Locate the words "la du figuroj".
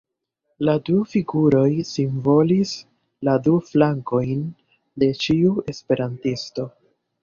0.69-1.65